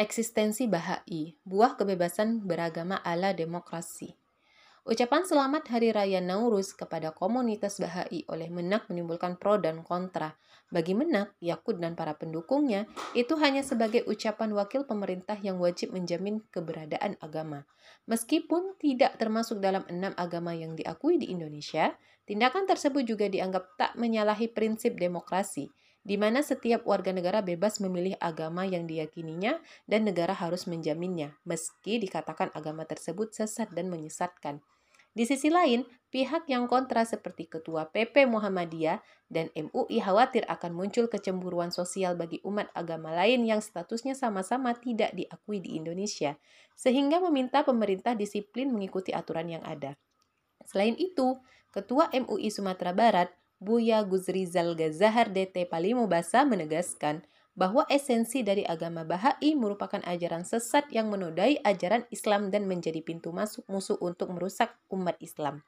Eksistensi 0.00 0.64
Bahai, 0.64 1.36
buah 1.44 1.76
kebebasan 1.76 2.48
beragama 2.48 2.96
ala 3.04 3.36
demokrasi. 3.36 4.16
Ucapan 4.88 5.28
selamat 5.28 5.68
Hari 5.68 5.92
Raya 5.92 6.24
Nauruz 6.24 6.72
kepada 6.72 7.12
komunitas 7.12 7.76
Bahai 7.76 8.24
oleh 8.32 8.48
Menak 8.48 8.88
menimbulkan 8.88 9.36
pro 9.36 9.60
dan 9.60 9.84
kontra. 9.84 10.40
Bagi 10.72 10.96
Menak, 10.96 11.36
Yakut 11.44 11.84
dan 11.84 12.00
para 12.00 12.16
pendukungnya, 12.16 12.88
itu 13.12 13.36
hanya 13.44 13.60
sebagai 13.60 14.08
ucapan 14.08 14.56
wakil 14.56 14.88
pemerintah 14.88 15.36
yang 15.36 15.60
wajib 15.60 15.92
menjamin 15.92 16.40
keberadaan 16.48 17.20
agama. 17.20 17.68
Meskipun 18.08 18.80
tidak 18.80 19.20
termasuk 19.20 19.60
dalam 19.60 19.84
enam 19.92 20.16
agama 20.16 20.56
yang 20.56 20.80
diakui 20.80 21.20
di 21.20 21.28
Indonesia, 21.28 21.92
tindakan 22.24 22.64
tersebut 22.64 23.04
juga 23.04 23.28
dianggap 23.28 23.76
tak 23.76 23.92
menyalahi 24.00 24.48
prinsip 24.48 24.96
demokrasi 24.96 25.68
di 26.00 26.16
mana 26.16 26.40
setiap 26.40 26.88
warga 26.88 27.12
negara 27.12 27.44
bebas 27.44 27.78
memilih 27.78 28.16
agama 28.20 28.64
yang 28.64 28.88
diyakininya 28.88 29.60
dan 29.84 30.08
negara 30.08 30.32
harus 30.32 30.64
menjaminnya, 30.64 31.36
meski 31.44 32.00
dikatakan 32.00 32.48
agama 32.56 32.88
tersebut 32.88 33.36
sesat 33.36 33.68
dan 33.76 33.92
menyesatkan. 33.92 34.64
Di 35.10 35.26
sisi 35.26 35.50
lain, 35.50 35.82
pihak 36.14 36.46
yang 36.46 36.70
kontra 36.70 37.02
seperti 37.02 37.50
Ketua 37.50 37.90
PP 37.90 38.30
Muhammadiyah 38.30 39.02
dan 39.26 39.50
MUI 39.58 39.98
khawatir 39.98 40.46
akan 40.46 40.70
muncul 40.70 41.10
kecemburuan 41.10 41.74
sosial 41.74 42.14
bagi 42.14 42.38
umat 42.46 42.70
agama 42.78 43.10
lain 43.10 43.42
yang 43.42 43.58
statusnya 43.58 44.14
sama-sama 44.14 44.70
tidak 44.78 45.10
diakui 45.10 45.58
di 45.58 45.74
Indonesia, 45.74 46.38
sehingga 46.78 47.18
meminta 47.18 47.66
pemerintah 47.66 48.14
disiplin 48.14 48.70
mengikuti 48.70 49.10
aturan 49.10 49.50
yang 49.50 49.66
ada. 49.66 49.98
Selain 50.62 50.94
itu, 50.94 51.42
Ketua 51.74 52.10
MUI 52.14 52.50
Sumatera 52.50 52.94
Barat 52.94 53.34
Buya 53.60 54.00
Guzrizal 54.08 54.72
Gazahar 54.72 55.28
DT 55.36 55.68
Palimo 55.68 56.08
Basa 56.08 56.48
menegaskan 56.48 57.20
bahwa 57.52 57.84
esensi 57.92 58.40
dari 58.40 58.64
agama 58.64 59.04
Bahai 59.04 59.52
merupakan 59.52 60.00
ajaran 60.00 60.48
sesat 60.48 60.88
yang 60.88 61.12
menodai 61.12 61.60
ajaran 61.60 62.08
Islam 62.08 62.48
dan 62.48 62.64
menjadi 62.64 63.04
pintu 63.04 63.36
masuk 63.36 63.68
musuh 63.68 64.00
untuk 64.00 64.32
merusak 64.32 64.80
umat 64.88 65.20
Islam. 65.20 65.60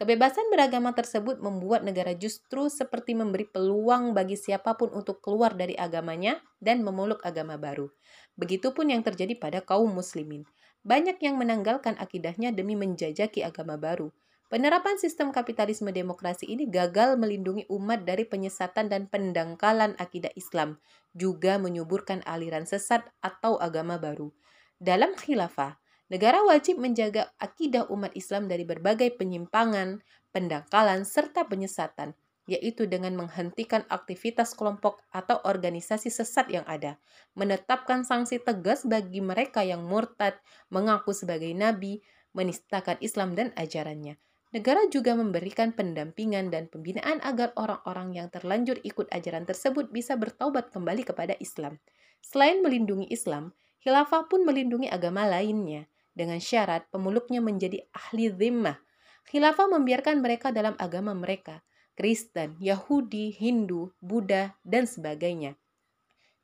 Kebebasan 0.00 0.48
beragama 0.48 0.96
tersebut 0.96 1.36
membuat 1.44 1.84
negara 1.84 2.16
justru 2.16 2.72
seperti 2.72 3.12
memberi 3.12 3.44
peluang 3.44 4.16
bagi 4.16 4.40
siapa 4.40 4.72
pun 4.80 4.88
untuk 4.96 5.20
keluar 5.20 5.52
dari 5.52 5.76
agamanya 5.76 6.40
dan 6.56 6.80
memeluk 6.80 7.20
agama 7.20 7.60
baru. 7.60 7.92
Begitupun 8.40 8.96
yang 8.96 9.04
terjadi 9.04 9.36
pada 9.36 9.60
kaum 9.60 9.92
muslimin. 9.92 10.48
Banyak 10.88 11.20
yang 11.20 11.36
menanggalkan 11.36 12.00
akidahnya 12.00 12.56
demi 12.56 12.80
menjajaki 12.80 13.44
agama 13.44 13.76
baru. 13.76 14.08
Penerapan 14.46 14.94
sistem 14.94 15.34
kapitalisme 15.34 15.90
demokrasi 15.90 16.46
ini 16.46 16.70
gagal 16.70 17.18
melindungi 17.18 17.66
umat 17.66 18.06
dari 18.06 18.22
penyesatan 18.22 18.86
dan 18.86 19.10
pendangkalan 19.10 19.98
akidah 19.98 20.30
Islam, 20.38 20.78
juga 21.18 21.58
menyuburkan 21.58 22.22
aliran 22.22 22.62
sesat 22.62 23.02
atau 23.18 23.58
agama 23.58 23.98
baru. 23.98 24.30
Dalam 24.78 25.18
khilafah, 25.18 25.82
negara 26.06 26.46
wajib 26.46 26.78
menjaga 26.78 27.34
akidah 27.42 27.90
umat 27.90 28.14
Islam 28.14 28.46
dari 28.46 28.62
berbagai 28.62 29.18
penyimpangan, 29.18 29.98
pendangkalan, 30.30 31.02
serta 31.02 31.50
penyesatan, 31.50 32.14
yaitu 32.46 32.86
dengan 32.86 33.18
menghentikan 33.18 33.82
aktivitas 33.90 34.54
kelompok 34.54 35.02
atau 35.10 35.42
organisasi 35.42 36.06
sesat 36.06 36.46
yang 36.54 36.62
ada, 36.70 37.02
menetapkan 37.34 38.06
sanksi 38.06 38.38
tegas 38.38 38.86
bagi 38.86 39.18
mereka 39.18 39.66
yang 39.66 39.82
murtad, 39.82 40.38
mengaku 40.70 41.10
sebagai 41.10 41.50
nabi, 41.50 41.98
menistakan 42.30 42.94
Islam 43.02 43.34
dan 43.34 43.50
ajarannya, 43.58 44.14
Negara 44.54 44.86
juga 44.86 45.18
memberikan 45.18 45.74
pendampingan 45.74 46.54
dan 46.54 46.70
pembinaan 46.70 47.18
agar 47.26 47.50
orang-orang 47.58 48.14
yang 48.14 48.28
terlanjur 48.30 48.78
ikut 48.86 49.10
ajaran 49.10 49.42
tersebut 49.42 49.90
bisa 49.90 50.14
bertaubat 50.14 50.70
kembali 50.70 51.02
kepada 51.02 51.34
Islam. 51.42 51.82
Selain 52.22 52.62
melindungi 52.62 53.10
Islam, 53.10 53.50
khilafah 53.82 54.30
pun 54.30 54.46
melindungi 54.46 54.86
agama 54.86 55.26
lainnya 55.26 55.90
dengan 56.14 56.38
syarat 56.38 56.86
pemeluknya 56.94 57.42
menjadi 57.42 57.82
ahli 57.90 58.30
zimmah. 58.30 58.78
Khilafah 59.26 59.66
membiarkan 59.66 60.22
mereka 60.22 60.54
dalam 60.54 60.78
agama 60.78 61.10
mereka, 61.10 61.66
Kristen, 61.98 62.54
Yahudi, 62.62 63.34
Hindu, 63.34 63.90
Buddha, 63.98 64.54
dan 64.62 64.86
sebagainya 64.86 65.58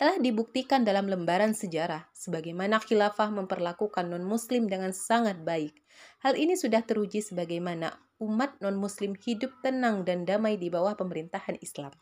telah 0.00 0.16
dibuktikan 0.16 0.80
dalam 0.80 1.12
lembaran 1.12 1.52
sejarah 1.52 2.08
sebagaimana 2.16 2.80
khilafah 2.80 3.28
memperlakukan 3.36 4.08
non-muslim 4.08 4.64
dengan 4.64 4.96
sangat 4.96 5.44
baik. 5.44 5.76
Hal 6.24 6.40
ini 6.40 6.56
sudah 6.56 6.80
teruji 6.80 7.20
sebagaimana 7.20 7.92
umat 8.16 8.56
non-muslim 8.64 9.12
hidup 9.20 9.52
tenang 9.60 10.08
dan 10.08 10.24
damai 10.24 10.56
di 10.56 10.72
bawah 10.72 10.96
pemerintahan 10.96 11.60
Islam. 11.60 11.92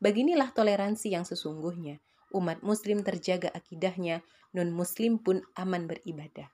Beginilah 0.00 0.56
toleransi 0.56 1.12
yang 1.12 1.28
sesungguhnya. 1.28 2.00
Umat 2.32 2.64
muslim 2.64 3.04
terjaga 3.04 3.52
akidahnya, 3.52 4.24
non-muslim 4.56 5.20
pun 5.20 5.44
aman 5.52 5.84
beribadah. 5.84 6.48